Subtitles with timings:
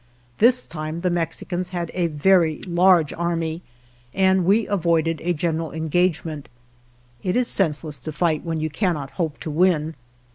[0.39, 3.61] This time the Mexicans had a very large army,
[4.15, 6.45] and we avoided a general en gagement.
[7.21, 9.93] It is senseless to fight when you cannot hope to win.